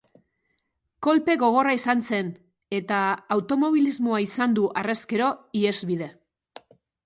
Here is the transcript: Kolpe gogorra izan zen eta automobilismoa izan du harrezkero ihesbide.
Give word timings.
Kolpe 1.07 1.35
gogorra 1.43 1.75
izan 1.79 2.01
zen 2.07 2.31
eta 2.79 3.03
automobilismoa 3.37 4.25
izan 4.29 4.59
du 4.59 4.67
harrezkero 4.83 5.33
ihesbide. 5.63 6.13